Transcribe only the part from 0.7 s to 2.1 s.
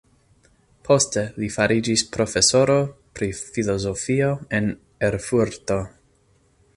Poste li fariĝis